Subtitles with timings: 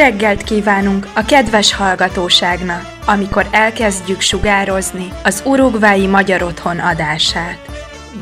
[0.00, 7.58] reggelt kívánunk a kedves hallgatóságnak, amikor elkezdjük sugározni az urugvái Magyar Otthon adását.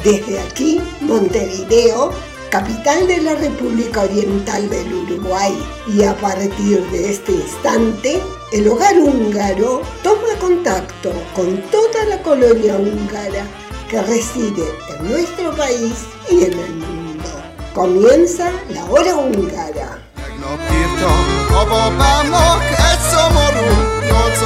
[0.03, 2.13] Desde aquí, Montevideo,
[2.49, 5.53] capital de la República Oriental del Uruguay,
[5.97, 8.13] y a partir de este instante,
[8.51, 13.45] el hogar húngaro toma contacto con toda la colonia húngara
[13.89, 15.97] que reside en nuestro país
[16.31, 17.31] y en el mundo.
[17.75, 20.08] Comienza la hora húngara.
[20.21, 21.21] Tegnap írtam
[21.61, 23.71] a babámnak egy szomorú,
[24.09, 24.39] nyolc.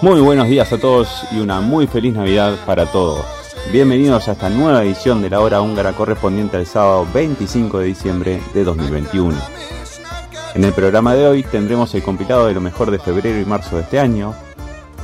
[0.00, 3.24] Muy buenos días a todos y una muy feliz Navidad para todos.
[3.70, 8.40] Bienvenidos a esta nueva edición de la hora húngara correspondiente al sábado 25 de diciembre
[8.54, 9.36] de 2021.
[10.54, 13.76] En el programa de hoy tendremos el compilado de lo mejor de febrero y marzo
[13.76, 14.34] de este año.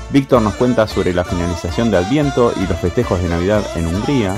[0.09, 4.35] Víctor nos cuenta sobre la finalización de Adviento y los festejos de Navidad en Hungría.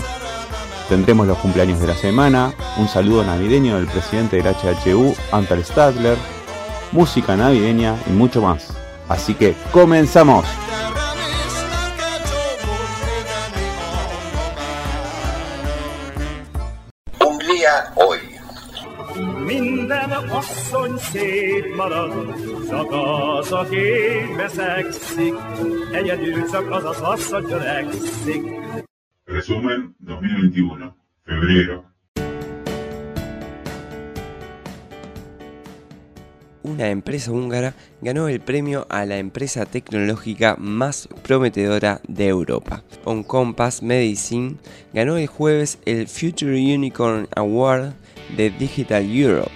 [0.89, 6.19] Tendremos los cumpleaños de la semana, un saludo navideño del presidente del HHU, Antal Stadler,
[6.91, 8.73] música navideña y mucho más.
[9.09, 10.45] Así que comenzamos.
[21.13, 22.35] Szép marad,
[22.69, 23.91] csak az, aki
[24.37, 25.35] beszegszik,
[25.93, 28.43] egyedül csak az az asszony öregszik.
[29.25, 30.83] Resumen 2021,
[31.25, 31.95] febrero.
[36.67, 42.83] una empresa húngara ganó el premio a la empresa tecnológica más prometedora de Europa.
[43.05, 44.57] On Compass Medicine
[44.93, 47.95] ganó el jueves el Future Unicorn Award
[48.37, 49.53] de Digital Europe,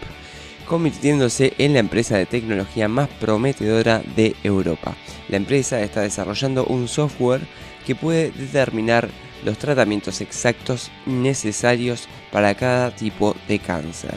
[0.71, 4.95] convirtiéndose en la empresa de tecnología más prometedora de Europa.
[5.29, 7.41] La empresa está desarrollando un software
[7.85, 9.09] que puede determinar
[9.45, 14.17] los tratamientos exactos necesarios para cada tipo de cáncer.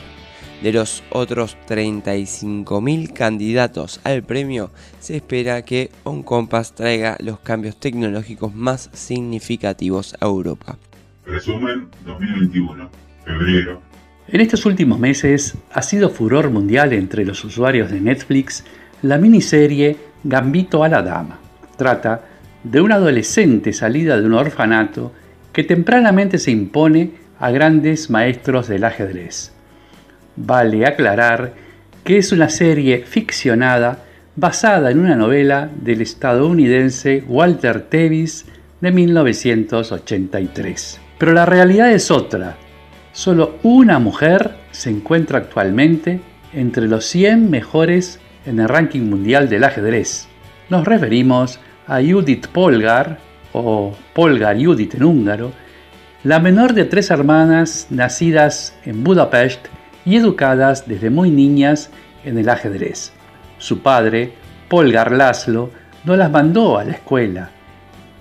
[0.62, 4.70] De los otros 35.000 candidatos al premio,
[5.00, 10.78] se espera que OnCompass traiga los cambios tecnológicos más significativos a Europa.
[11.26, 12.92] Resumen 2021,
[13.26, 13.93] febrero.
[14.28, 18.64] En estos últimos meses ha sido furor mundial entre los usuarios de Netflix
[19.02, 21.40] la miniserie Gambito a la Dama.
[21.76, 22.22] Trata
[22.64, 25.12] de una adolescente salida de un orfanato
[25.52, 29.52] que tempranamente se impone a grandes maestros del ajedrez.
[30.38, 31.56] Vale aclarar
[32.06, 34.06] que es una serie ficcionada
[34.38, 38.46] basada en una novela del estadounidense Walter Tevis
[38.80, 41.02] de 1983.
[41.18, 42.56] Pero la realidad es otra.
[43.14, 46.20] Solo una mujer se encuentra actualmente
[46.52, 50.28] entre los 100 mejores en el ranking mundial del ajedrez.
[50.70, 53.20] Nos referimos a Judith Polgar,
[53.54, 55.52] o Polgar Judith en húngaro,
[56.24, 59.68] la menor de tres hermanas nacidas en Budapest
[60.06, 61.92] y educadas desde muy niñas
[62.26, 63.14] en el ajedrez.
[63.60, 64.34] Su padre,
[64.70, 65.70] Polgar Laszlo,
[66.04, 67.52] no las mandó a la escuela.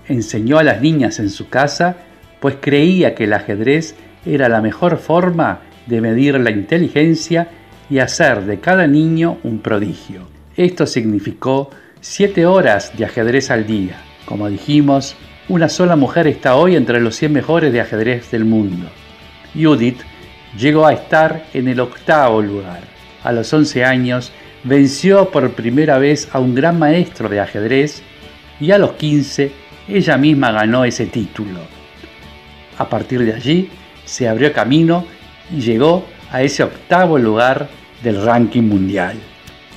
[0.06, 1.97] Enseñó a las niñas en su casa,
[2.41, 3.94] pues creía que el ajedrez
[4.25, 7.49] era la mejor forma de medir la inteligencia
[7.91, 10.28] y hacer de cada niño un prodigio.
[10.56, 13.97] Esto significó 7 horas de ajedrez al día.
[14.25, 15.16] Como dijimos,
[15.49, 18.88] una sola mujer está hoy entre los 100 mejores de ajedrez del mundo.
[19.55, 20.00] Judith
[20.59, 22.81] llegó a estar en el octavo lugar.
[23.25, 24.33] A los 11 años
[24.65, 28.03] venció por primera vez a un gran maestro de ajedrez
[28.60, 29.53] y a los 15
[29.89, 31.60] ella misma ganó ese título.
[32.78, 33.71] A partir de allí
[34.04, 35.04] se abrió camino
[35.50, 37.68] y llegó a ese octavo lugar
[38.02, 39.16] del ranking mundial.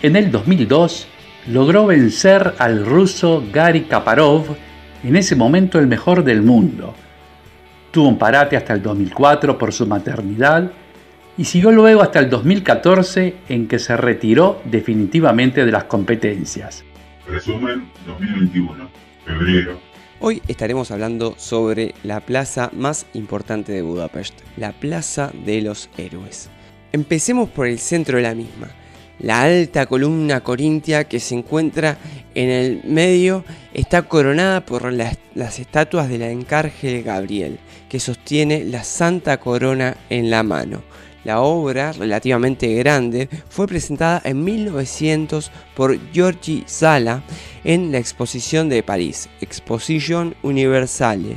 [0.02, 1.08] En el 2002
[1.48, 4.56] logró vencer al ruso Gary Kaparov,
[5.04, 6.96] en ese momento el mejor del mundo.
[7.92, 10.72] Tuvo un parate hasta el 2004 por su maternidad
[11.38, 16.84] y siguió luego hasta el 2014 en que se retiró definitivamente de las competencias.
[17.28, 18.90] Resumen 2021,
[19.26, 19.85] febrero.
[20.20, 26.50] Hoy estaremos hablando sobre la plaza más importante de Budapest, la Plaza de los Héroes.
[26.94, 28.70] Empecemos por el centro de la misma,
[29.20, 31.98] la alta columna corintia que se encuentra
[32.34, 38.84] en el medio está coronada por las, las estatuas del Arcángel Gabriel, que sostiene la
[38.84, 40.84] Santa Corona en la mano.
[41.26, 47.24] La obra, relativamente grande, fue presentada en 1900 por Giorgi Sala
[47.64, 51.36] en la exposición de París, Exposition Universale,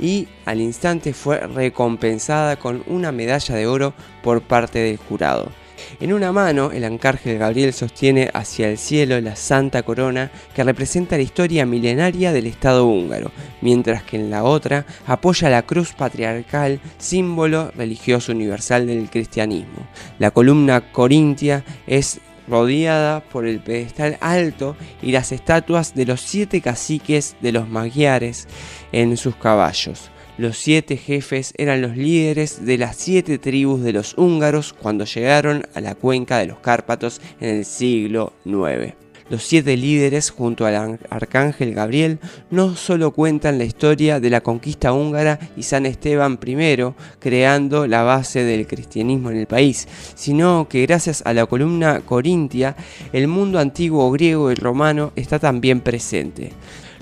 [0.00, 3.94] y al instante fue recompensada con una medalla de oro
[4.24, 5.59] por parte del jurado.
[6.00, 11.16] En una mano, el arcángel Gabriel sostiene hacia el cielo la Santa Corona que representa
[11.16, 13.30] la historia milenaria del Estado húngaro,
[13.60, 19.86] mientras que en la otra apoya la cruz patriarcal, símbolo religioso universal del cristianismo.
[20.18, 26.60] La columna corintia es rodeada por el pedestal alto y las estatuas de los siete
[26.60, 28.48] caciques de los magiares
[28.92, 30.10] en sus caballos.
[30.38, 35.66] Los siete jefes eran los líderes de las siete tribus de los húngaros cuando llegaron
[35.74, 38.94] a la cuenca de los Cárpatos en el siglo IX.
[39.30, 42.18] Los siete líderes junto al arcángel Gabriel
[42.50, 46.76] no solo cuentan la historia de la conquista húngara y San Esteban I
[47.20, 49.86] creando la base del cristianismo en el país,
[50.16, 52.74] sino que gracias a la columna corintia
[53.12, 56.50] el mundo antiguo griego y romano está también presente.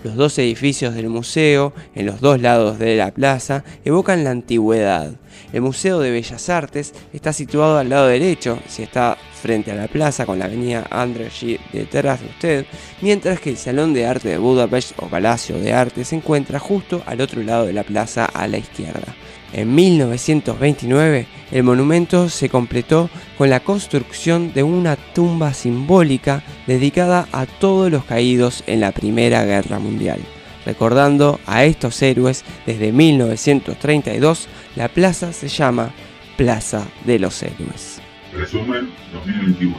[0.05, 5.13] Los dos edificios del museo, en los dos lados de la plaza, evocan la antigüedad.
[5.53, 9.89] El Museo de Bellas Artes está situado al lado derecho, si está frente a la
[9.89, 12.67] plaza con la avenida Andrzej detrás de usted,
[13.01, 17.03] mientras que el Salón de Arte de Budapest o Palacio de Arte se encuentra justo
[17.07, 19.17] al otro lado de la plaza a la izquierda.
[19.53, 23.09] En 1929, el monumento se completó
[23.39, 29.45] con la construcción de una tumba simbólica dedicada a todos los caídos en la Primera
[29.45, 30.21] Guerra Mundial.
[30.67, 35.93] Recordando a estos héroes desde 1932, la plaza se llama
[36.37, 38.03] Plaza de los Héroes.
[38.35, 39.77] Resumen 2021.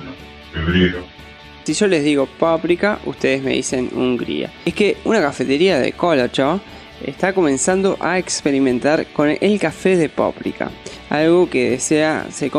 [0.51, 1.19] Febrero.
[1.63, 4.51] Si yo les digo páprica, ustedes me dicen Hungría.
[4.65, 6.60] Es que una cafetería de Kolocho
[7.06, 10.72] está comenzando a experimentar con el café de páprica,
[11.10, 12.51] algo que desea se,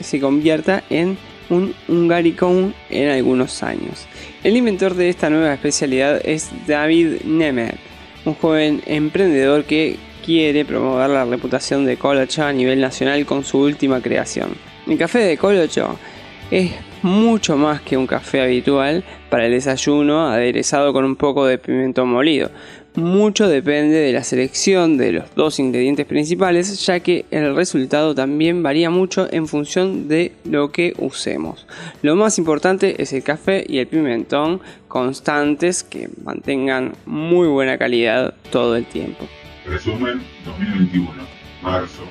[0.00, 1.16] se convierta en
[1.50, 4.06] un Hungaricon en algunos años.
[4.42, 7.76] El inventor de esta nueva especialidad es David Nemeth,
[8.24, 13.58] un joven emprendedor que quiere promover la reputación de Colocho a nivel nacional con su
[13.58, 14.54] última creación.
[14.86, 15.98] El café de Colocho
[16.50, 16.72] es
[17.02, 22.06] mucho más que un café habitual para el desayuno aderezado con un poco de pimiento
[22.06, 22.50] molido.
[22.94, 28.62] Mucho depende de la selección de los dos ingredientes principales, ya que el resultado también
[28.62, 31.66] varía mucho en función de lo que usemos.
[32.02, 38.34] Lo más importante es el café y el pimentón constantes que mantengan muy buena calidad
[38.50, 39.26] todo el tiempo.
[39.64, 41.10] Resumen 2021.
[41.62, 42.02] Marzo.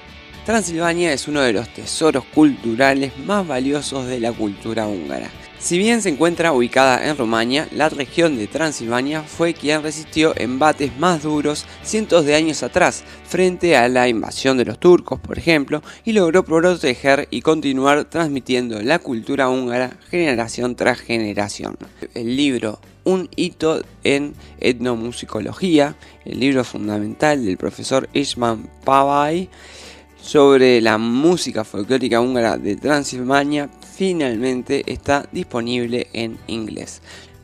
[0.47, 5.29] Transilvania es uno de los tesoros culturales más valiosos de la cultura húngara.
[5.61, 10.97] Si bien se encuentra ubicada en Rumania, la región de Transilvania fue quien resistió embates
[10.97, 15.83] más duros cientos de años atrás frente a la invasión de los turcos, por ejemplo,
[16.03, 21.77] y logró proteger y continuar transmitiendo la cultura húngara generación tras generación.
[22.15, 29.47] El libro Un hito en etnomusicología, el libro fundamental del profesor Ishman Pavai,
[30.21, 33.69] sobre la música folclórica húngara de Transilvania
[34.01, 37.03] finalmente está disponible en inglés.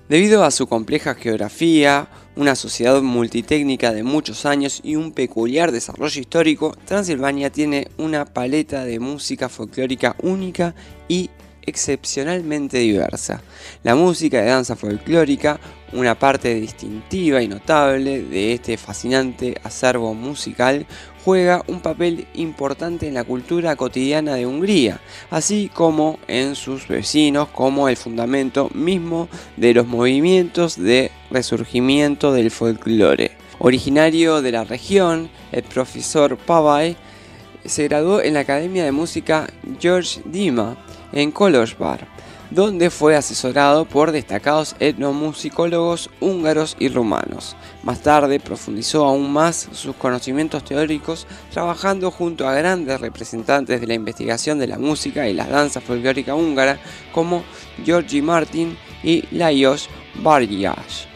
[0.09, 6.19] Debido a su compleja geografía, una sociedad multitécnica de muchos años y un peculiar desarrollo
[6.19, 10.73] histórico, Transilvania tiene una paleta de música folclórica única
[11.07, 11.29] y
[11.61, 13.43] excepcionalmente diversa.
[13.83, 15.59] La música de danza folclórica,
[15.93, 20.87] una parte distintiva y notable de este fascinante acervo musical,
[21.27, 27.49] juega un papel importante en la cultura cotidiana de Hungría, así como en sus vecinos
[27.49, 33.31] como el fundamento mismo de los movimientos de resurgimiento del folclore.
[33.59, 36.95] Originario de la región, el profesor Pavai
[37.65, 39.49] se graduó en la Academia de Música
[39.81, 40.77] George Dima
[41.11, 42.07] en Kolosvar
[42.49, 47.55] donde fue asesorado por destacados etnomusicólogos húngaros y rumanos.
[47.83, 53.93] Más tarde profundizó aún más sus conocimientos teóricos trabajando junto a grandes representantes de la
[53.93, 56.79] investigación de la música y la danza folclórica húngara
[57.11, 57.43] como
[57.83, 61.07] Georgi Martin y Lajos Bargyas.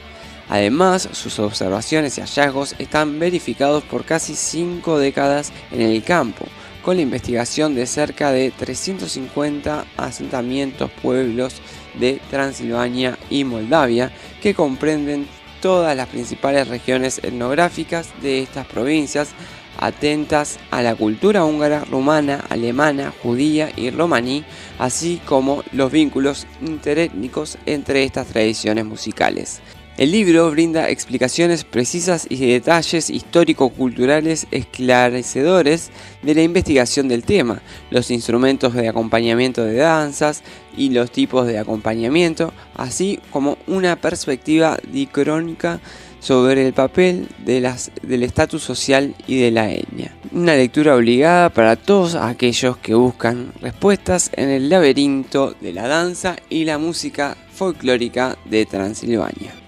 [0.49, 6.45] Además, sus observaciones y hallazgos están verificados por casi cinco décadas en el campo,
[6.81, 11.61] con la investigación de cerca de 350 asentamientos pueblos
[11.99, 14.11] de Transilvania y Moldavia
[14.41, 15.27] que comprenden
[15.61, 19.29] todas las principales regiones etnográficas de estas provincias
[19.77, 24.43] atentas a la cultura húngara, rumana, alemana, judía y romaní,
[24.79, 29.61] así como los vínculos interétnicos entre estas tradiciones musicales.
[29.97, 35.91] El libro brinda explicaciones precisas y detalles histórico-culturales esclarecedores
[36.23, 40.43] de la investigación del tema, los instrumentos de acompañamiento de danzas
[40.77, 45.81] y los tipos de acompañamiento, así como una perspectiva dicrónica
[46.21, 50.15] sobre el papel del estatus social y de la etnia.
[50.31, 56.37] una lectura obligada para todos aquellos que buscan respuestas en el laberinto de la danza
[56.49, 59.60] y la música folclórica de Transilvania.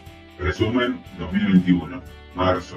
[0.44, 2.02] Resumen 2021,
[2.36, 2.76] marzo.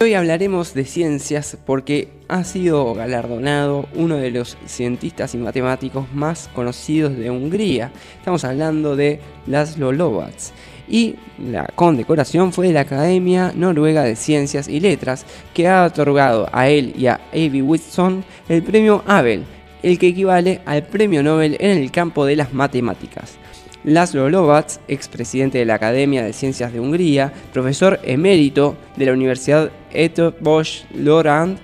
[0.00, 6.50] Hoy hablaremos de ciencias porque ha sido galardonado uno de los cientistas y matemáticos más
[6.52, 7.92] conocidos de Hungría.
[8.18, 10.34] Estamos hablando de Laszlo Lovac.
[10.88, 15.24] Y la condecoración fue de la Academia Noruega de Ciencias y Letras,
[15.54, 19.44] que ha otorgado a él y a Avi Whitson el premio Abel,
[19.84, 23.38] el que equivale al premio Nobel en el campo de las matemáticas.
[23.84, 29.72] Laszlo Lovac, expresidente de la Academia de Ciencias de Hungría, profesor emérito de la Universidad
[30.40, 31.58] Bosch Lorand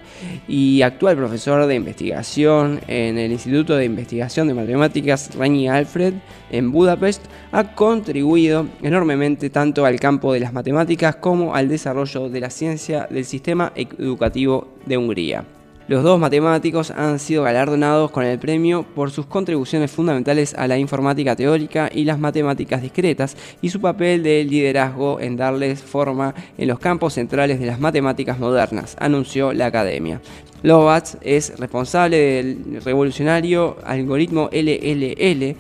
[0.49, 6.15] y actual profesor de investigación en el Instituto de Investigación de Matemáticas Reini Alfred
[6.51, 12.41] en Budapest, ha contribuido enormemente tanto al campo de las matemáticas como al desarrollo de
[12.41, 15.45] la ciencia del sistema educativo de Hungría.
[15.89, 20.77] Los dos matemáticos han sido galardonados con el premio por sus contribuciones fundamentales a la
[20.77, 26.69] informática teórica y las matemáticas discretas y su papel de liderazgo en darles forma en
[26.69, 30.21] los campos centrales de las matemáticas modernas, anunció la academia.
[30.63, 35.57] Lovatz es responsable del revolucionario algoritmo LLL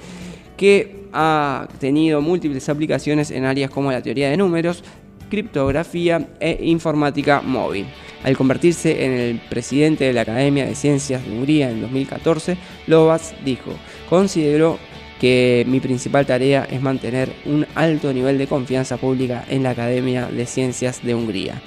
[0.58, 4.84] que ha tenido múltiples aplicaciones en áreas como la teoría de números,
[5.28, 7.86] criptografía e informática móvil.
[8.24, 12.56] Al convertirse en el presidente de la Academia de Ciencias de Hungría en 2014,
[12.86, 13.72] Lovac dijo,
[14.08, 14.78] considero
[15.20, 20.26] que mi principal tarea es mantener un alto nivel de confianza pública en la Academia
[20.26, 21.60] de Ciencias de Hungría.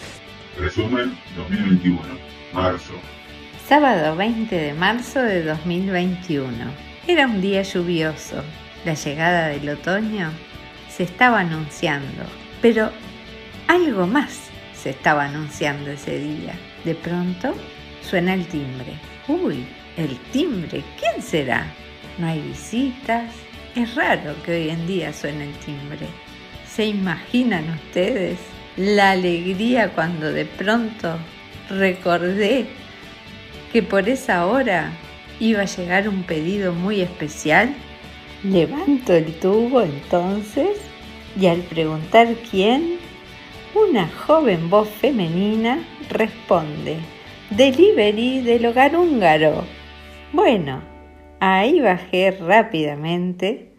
[0.57, 2.01] Resumen 2021,
[2.53, 2.93] marzo.
[3.67, 6.51] Sábado 20 de marzo de 2021.
[7.07, 8.43] Era un día lluvioso.
[8.85, 10.31] La llegada del otoño
[10.89, 12.23] se estaba anunciando,
[12.61, 12.89] pero
[13.71, 16.53] algo más se estaba anunciando ese día.
[16.83, 17.55] De pronto
[18.01, 18.99] suena el timbre.
[19.29, 21.73] Uy, el timbre, ¿quién será?
[22.17, 23.31] No hay visitas.
[23.73, 26.05] Es raro que hoy en día suene el timbre.
[26.67, 28.39] ¿Se imaginan ustedes
[28.75, 31.17] la alegría cuando de pronto
[31.69, 32.65] recordé
[33.71, 34.91] que por esa hora
[35.39, 37.73] iba a llegar un pedido muy especial?
[38.43, 40.77] Levanto el tubo entonces
[41.39, 42.99] y al preguntar quién,
[43.73, 46.97] una joven voz femenina responde,
[47.51, 49.63] Delivery del hogar húngaro.
[50.33, 50.81] Bueno,
[51.39, 53.71] ahí bajé rápidamente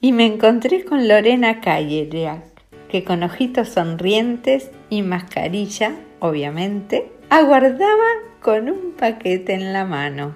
[0.00, 2.44] y me encontré con Lorena Kajeriak,
[2.88, 8.08] que con ojitos sonrientes y mascarilla, obviamente, aguardaba
[8.40, 10.34] con un paquete en la mano.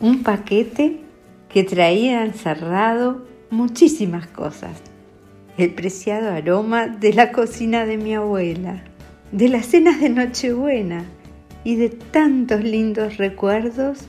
[0.00, 1.00] Un paquete
[1.48, 4.93] que traía encerrado muchísimas cosas
[5.56, 8.82] el preciado aroma de la cocina de mi abuela,
[9.30, 11.04] de las cenas de Nochebuena
[11.62, 14.00] y de tantos lindos recuerdos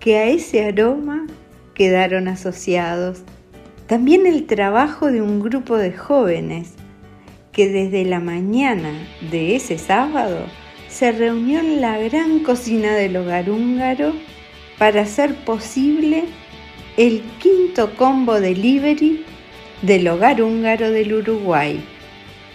[0.00, 1.26] que a ese aroma
[1.74, 3.22] quedaron asociados.
[3.86, 6.72] También el trabajo de un grupo de jóvenes
[7.52, 8.92] que desde la mañana
[9.30, 10.46] de ese sábado
[10.88, 14.12] se reunió en la gran cocina del hogar húngaro
[14.78, 16.24] para hacer posible
[16.96, 19.24] el quinto combo delivery
[19.82, 21.84] del hogar húngaro del Uruguay.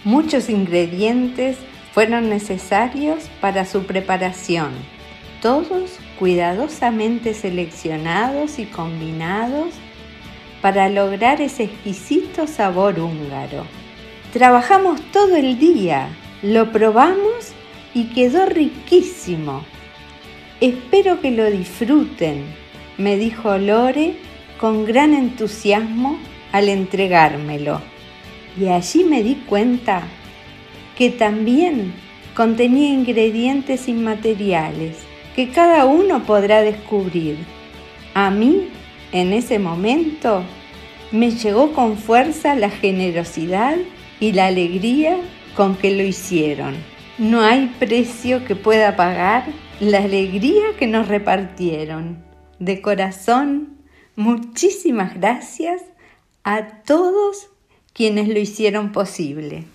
[0.04, 1.58] Muchos ingredientes
[1.92, 4.70] fueron necesarios para su preparación,
[5.42, 9.74] todos cuidadosamente seleccionados y combinados
[10.62, 13.64] para lograr ese exquisito sabor húngaro.
[14.32, 16.08] Trabajamos todo el día,
[16.42, 17.52] lo probamos
[17.94, 19.64] y quedó riquísimo.
[20.60, 22.44] Espero que lo disfruten,
[22.96, 24.16] me dijo Lore
[24.58, 26.18] con gran entusiasmo
[26.52, 27.80] al entregármelo.
[28.58, 30.02] Y allí me di cuenta
[30.96, 31.92] que también
[32.34, 34.96] contenía ingredientes inmateriales
[35.36, 37.36] que cada uno podrá descubrir.
[38.14, 38.68] A mí,
[39.12, 40.42] en ese momento,
[41.12, 43.76] me llegó con fuerza la generosidad
[44.18, 45.16] y la alegría
[45.54, 46.74] con que lo hicieron.
[47.18, 49.44] No hay precio que pueda pagar
[49.80, 52.24] la alegría que nos repartieron.
[52.58, 53.78] De corazón,
[54.16, 55.82] muchísimas gracias
[56.50, 57.50] a todos
[57.92, 59.66] quienes lo hicieron posible.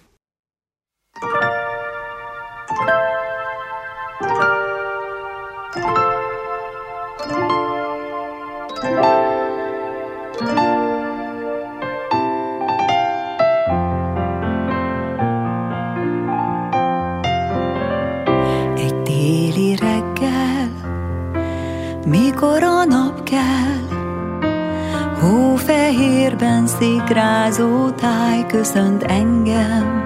[26.80, 30.04] Szikrázó táj köszönt engem,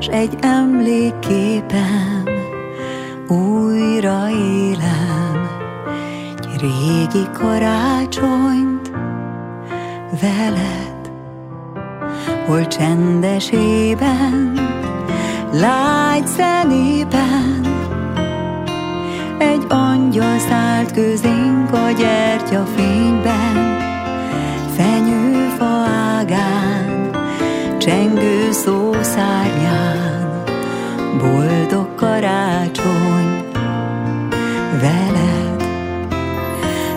[0.00, 2.24] S egy emlékképem
[3.28, 4.66] újra él
[6.60, 8.90] régi karácsonyt
[10.20, 11.10] veled,
[12.46, 14.52] hol csendesében,
[15.52, 17.60] lágy zenében,
[19.38, 23.78] egy angyal szállt közénk a gyertyafényben,
[24.76, 25.25] fenyőfa
[25.64, 27.10] ágán,
[27.78, 30.42] csengő szószárnyán,
[31.18, 33.44] boldog karácsony
[34.80, 35.64] veled.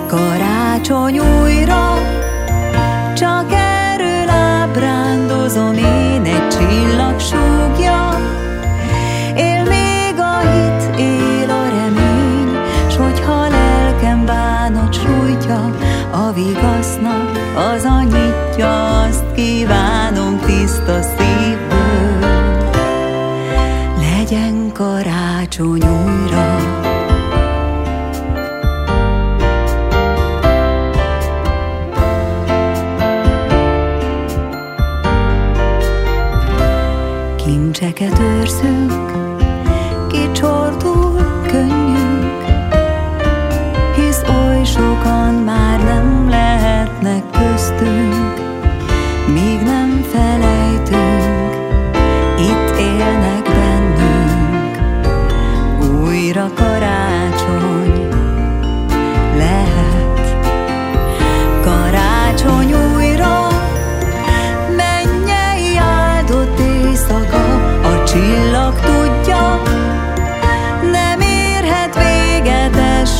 [0.07, 1.97] Karácsony újra,
[3.13, 8.19] csak erről ábrándozom én egy csillag súgja,
[9.35, 12.57] él még a hit, él a remény,
[12.89, 14.59] s hogyha lelkem bánat
[16.11, 18.03] a vigasznak az a
[18.59, 19.98] hogyha azt kíván.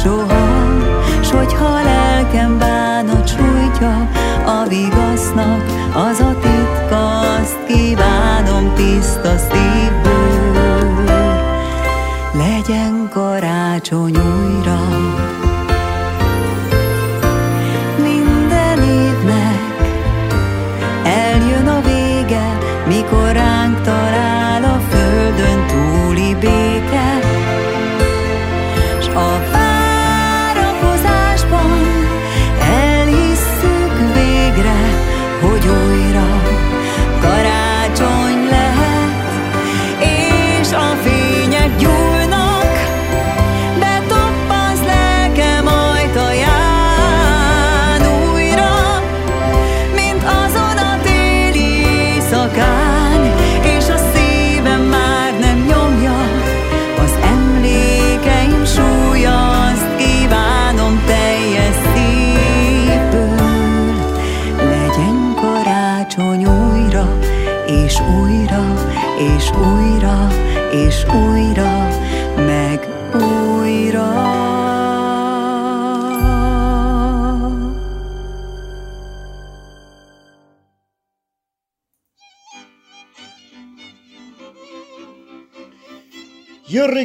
[0.03, 0.45] Soha,
[1.21, 4.09] s hogyha lelkem bánat sújtja,
[4.45, 5.63] a vigasznak
[5.93, 11.03] az a titka, azt kívánom tiszta szívből.
[12.33, 14.79] Legyen karácsony újra,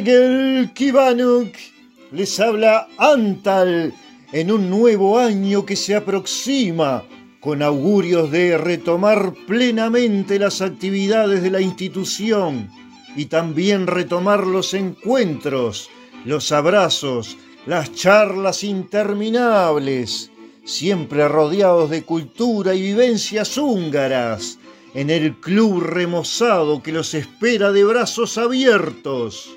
[0.05, 1.55] Jorgel Kivanuk
[2.11, 3.91] les habla Antal
[4.31, 7.03] en un nuevo año que se aproxima
[7.39, 12.69] con augurios de retomar plenamente las actividades de la institución
[13.15, 15.89] y también retomar los encuentros,
[16.23, 20.29] los abrazos, las charlas interminables,
[20.65, 24.59] siempre rodeados de cultura y vivencias húngaras,
[24.93, 29.49] en el club remozado que los espera de brazos abiertos.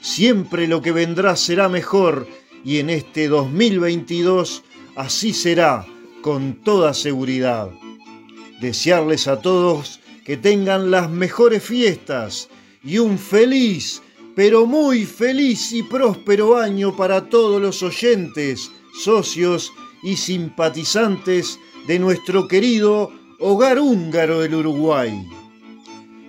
[0.00, 2.26] Siempre lo que vendrá será mejor
[2.64, 4.62] y en este 2022
[4.96, 5.86] así será
[6.22, 7.70] con toda seguridad.
[8.60, 12.48] Desearles a todos que tengan las mejores fiestas
[12.82, 14.02] y un feliz,
[14.34, 18.70] pero muy feliz y próspero año para todos los oyentes,
[19.02, 25.12] socios y simpatizantes de nuestro querido hogar húngaro del Uruguay.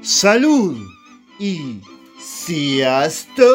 [0.02, 0.78] Salud
[1.40, 1.82] y
[2.46, 3.46] Sziasztok!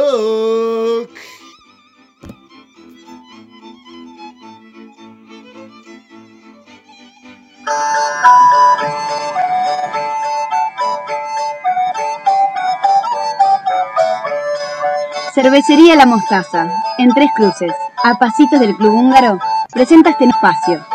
[15.35, 17.72] Cervecería La Mostaza, en Tres Cruces,
[18.05, 19.40] a pasitos del Club Húngaro,
[19.72, 20.87] presenta este espacio.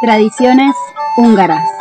[0.00, 0.76] Tradiciones
[1.16, 1.77] húngaras.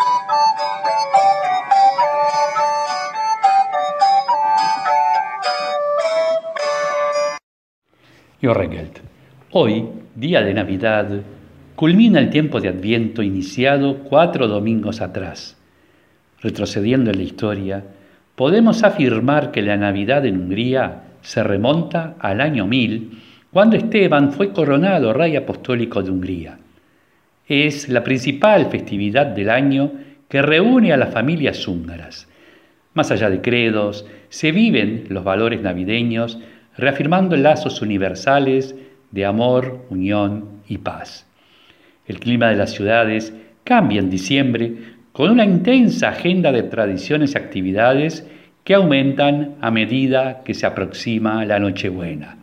[8.41, 8.99] Jorregelt.
[9.51, 11.07] Hoy, día de Navidad,
[11.75, 15.57] culmina el tiempo de Adviento iniciado cuatro domingos atrás.
[16.41, 17.83] Retrocediendo en la historia,
[18.35, 23.21] podemos afirmar que la Navidad en Hungría se remonta al año 1000
[23.51, 26.59] cuando Esteban fue coronado rey apostólico de Hungría.
[27.47, 29.93] Es la principal festividad del año
[30.29, 32.27] que reúne a las familias húngaras.
[32.93, 36.39] Más allá de credos, se viven los valores navideños,
[36.77, 38.75] reafirmando lazos universales
[39.11, 41.25] de amor, unión y paz.
[42.05, 44.75] El clima de las ciudades cambia en diciembre
[45.11, 48.27] con una intensa agenda de tradiciones y actividades
[48.63, 52.37] que aumentan a medida que se aproxima la Nochebuena.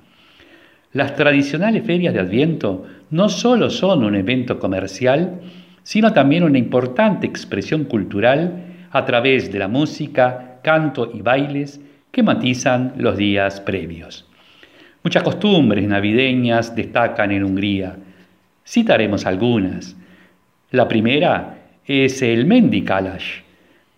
[0.93, 5.41] Las tradicionales ferias de Adviento no solo son un evento comercial,
[5.83, 11.81] sino también una importante expresión cultural a través de la música, canto y bailes
[12.15, 14.25] que matizan los días previos.
[15.03, 17.97] Muchas costumbres navideñas destacan en Hungría.
[18.65, 19.97] Citaremos algunas.
[20.71, 23.41] La primera es el mendicalash,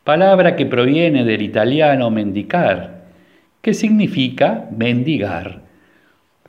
[0.02, 3.04] palabra que proviene del italiano mendicar,
[3.60, 5.60] que significa mendigar.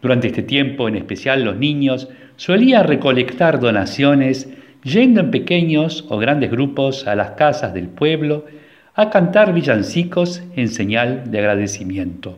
[0.01, 4.49] Durante este tiempo, en especial los niños, solían recolectar donaciones
[4.83, 8.45] yendo en pequeños o grandes grupos a las casas del pueblo
[8.97, 12.35] a cantar villancicos en señal de agradecimiento.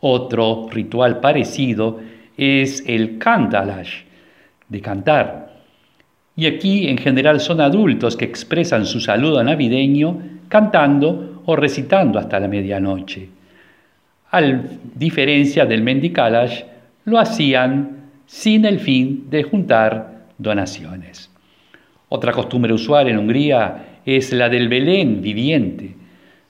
[0.00, 2.00] Otro ritual parecido
[2.36, 4.02] es el cantalash,
[4.68, 5.54] de cantar.
[6.34, 12.40] Y aquí en general son adultos que expresan su saludo navideño cantando o recitando hasta
[12.40, 13.28] la medianoche.
[14.32, 14.42] A
[14.96, 16.62] diferencia del mendicalash,
[17.04, 21.30] lo hacían sin el fin de juntar donaciones.
[22.08, 25.96] Otra costumbre usual en Hungría es la del Belén viviente.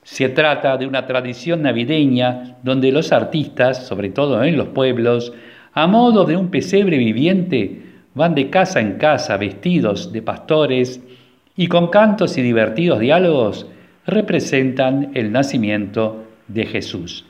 [0.03, 5.33] Se trata de una tradición navideña donde los artistas, sobre todo en los pueblos,
[5.73, 7.83] a modo de un pesebre viviente,
[8.15, 11.01] van de casa en casa vestidos de pastores
[11.57, 13.67] y con cantos y divertidos diálogos
[14.07, 17.27] representan el nacimiento de Jesús.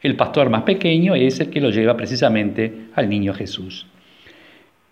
[0.00, 3.86] El pastor más pequeño es el que lo lleva precisamente al niño Jesús.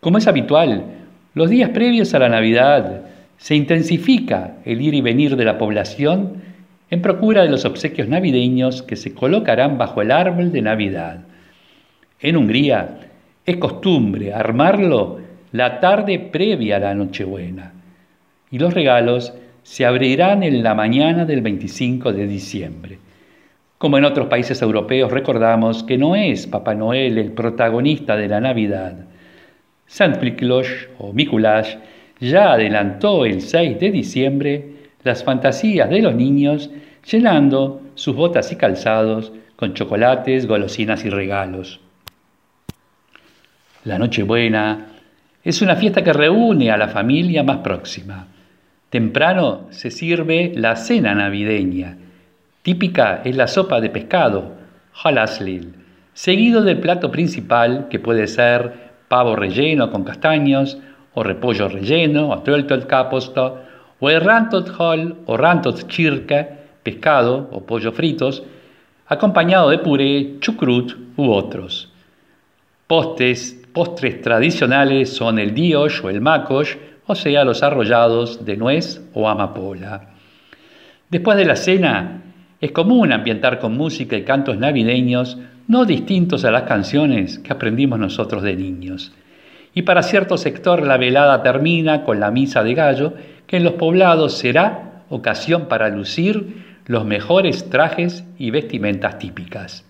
[0.00, 0.84] Como es habitual,
[1.34, 3.05] los días previos a la Navidad
[3.38, 6.42] se intensifica el ir y venir de la población
[6.90, 11.24] en procura de los obsequios navideños que se colocarán bajo el árbol de Navidad.
[12.20, 13.00] En Hungría
[13.44, 15.20] es costumbre armarlo
[15.52, 17.72] la tarde previa a la Nochebuena
[18.50, 22.98] y los regalos se abrirán en la mañana del 25 de diciembre.
[23.78, 28.40] Como en otros países europeos recordamos que no es Papá Noel el protagonista de la
[28.40, 28.94] Navidad.
[29.86, 31.78] Sant Miklos o Mikuláš
[32.20, 36.70] ya adelantó el 6 de diciembre las fantasías de los niños
[37.08, 41.80] llenando sus botas y calzados con chocolates, golosinas y regalos.
[43.84, 44.88] La Nochebuena
[45.44, 48.26] es una fiesta que reúne a la familia más próxima.
[48.90, 51.96] Temprano se sirve la cena navideña.
[52.62, 54.56] Típica es la sopa de pescado,
[55.04, 55.74] halaslil,
[56.14, 58.72] seguido del plato principal que puede ser
[59.06, 60.78] pavo relleno con castaños,
[61.16, 63.58] o repollo relleno, o caposto,
[63.98, 66.44] o el rantot hol o rantot chirke,
[66.82, 68.42] pescado o pollo fritos,
[69.08, 71.90] acompañado de puré, chucrut u otros.
[72.86, 76.76] Postes, postres tradicionales son el diosh o el makosh,
[77.06, 80.10] o sea, los arrollados de nuez o amapola.
[81.08, 82.22] Después de la cena,
[82.60, 87.98] es común ambientar con música y cantos navideños no distintos a las canciones que aprendimos
[87.98, 89.12] nosotros de niños.
[89.76, 93.12] Y para cierto sector la velada termina con la misa de gallo,
[93.46, 99.84] que en los poblados será ocasión para lucir los mejores trajes y vestimentas típicas.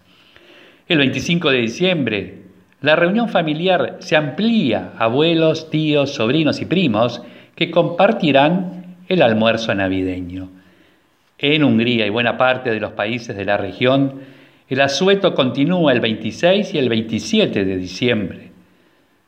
[0.88, 2.42] El 25 de diciembre,
[2.80, 7.22] la reunión familiar se amplía a abuelos, tíos, sobrinos y primos
[7.54, 10.50] que compartirán el almuerzo navideño.
[11.38, 14.22] En Hungría y buena parte de los países de la región,
[14.68, 18.45] el asueto continúa el 26 y el 27 de diciembre.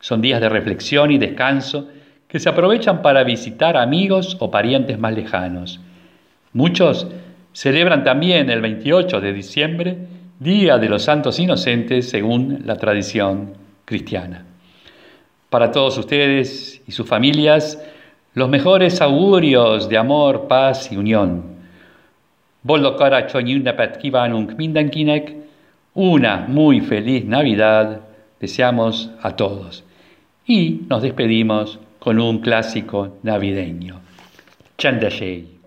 [0.00, 1.88] Son días de reflexión y descanso
[2.28, 5.80] que se aprovechan para visitar amigos o parientes más lejanos.
[6.52, 7.06] Muchos
[7.52, 9.98] celebran también el 28 de diciembre,
[10.38, 14.44] Día de los Santos Inocentes según la tradición cristiana.
[15.50, 17.82] Para todos ustedes y sus familias,
[18.34, 21.56] los mejores augurios de amor, paz y unión.
[25.94, 28.02] Una muy feliz Navidad
[28.38, 29.84] deseamos a todos.
[30.48, 34.00] Y nos despedimos con un clásico navideño.
[34.78, 35.57] Chandashei.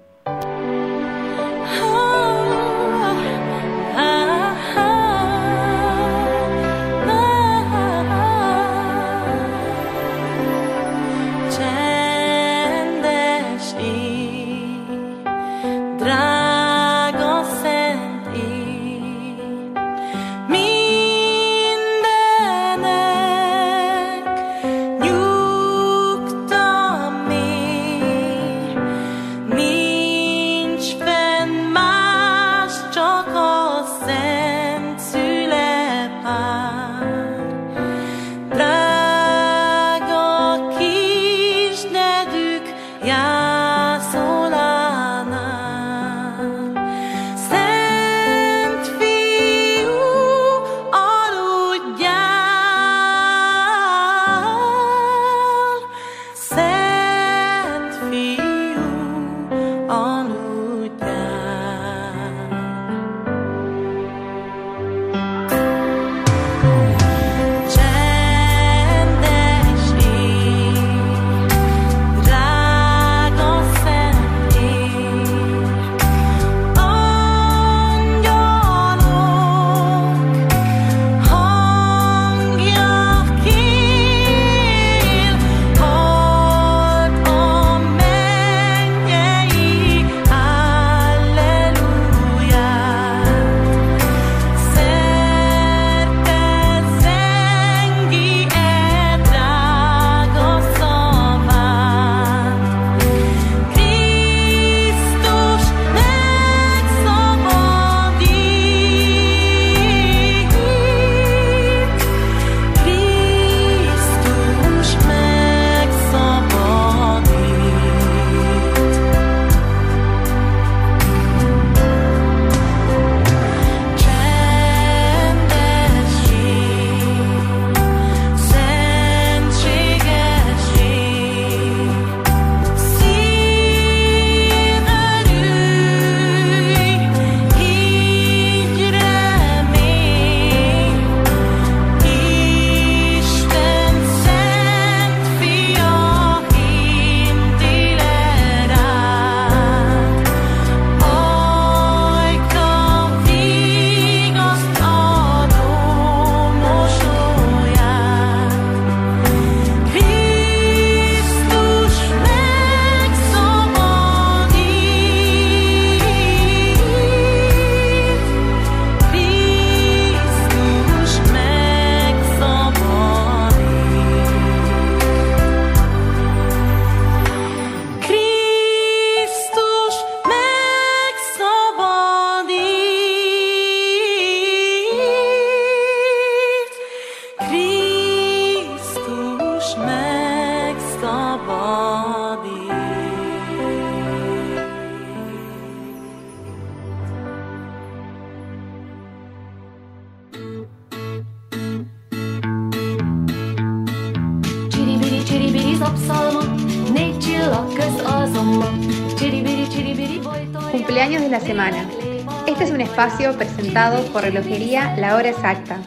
[213.71, 215.79] Presentado por Relojería La Hora Exacta.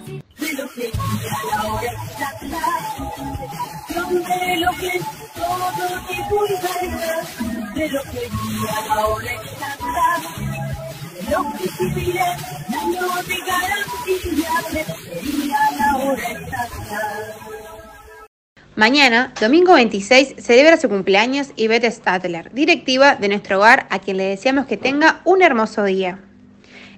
[18.77, 24.25] Mañana, domingo 26, celebra su cumpleaños Ivette Stadler, directiva de nuestro hogar, a quien le
[24.25, 26.19] deseamos que tenga un hermoso día.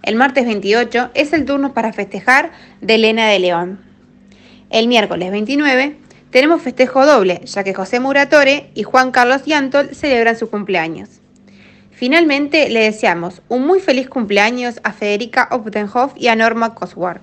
[0.06, 3.80] El martes 28 es el turno para festejar de Elena de León.
[4.70, 5.96] El miércoles 29
[6.30, 11.08] tenemos festejo doble, ya que José Muratore y Juan Carlos Yantol celebran su cumpleaños.
[11.90, 17.22] Finalmente, le deseamos un muy feliz cumpleaños a Federica Optenhoff y a Norma Cosworth,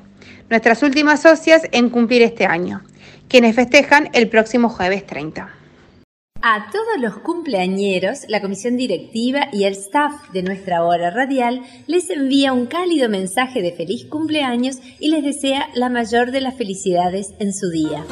[0.49, 2.83] nuestras últimas socias en cumplir este año,
[3.29, 5.62] quienes festejan el próximo jueves 30.
[6.45, 12.09] A todos los cumpleañeros, la comisión directiva y el staff de nuestra hora radial les
[12.09, 17.33] envía un cálido mensaje de feliz cumpleaños y les desea la mayor de las felicidades
[17.39, 18.03] en su día.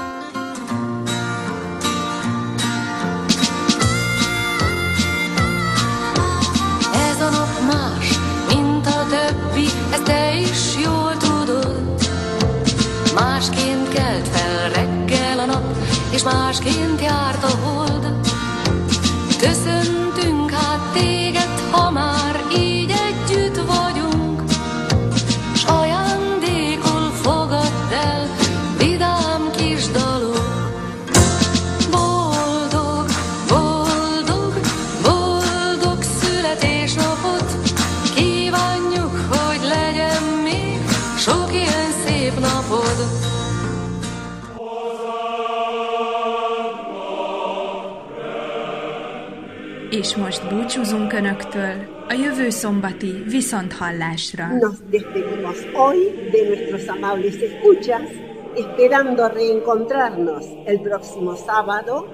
[50.81, 54.47] Búcsúzunk Önöktől a jövő szombati viszonthallásra.
[54.59, 55.97] Nos despedimos hoy
[56.31, 58.09] de nuestros amables escuchas,
[58.55, 62.05] esperando reencontrarnos el próximo sábado.